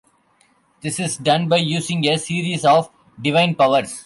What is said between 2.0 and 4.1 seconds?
a series of divine powers.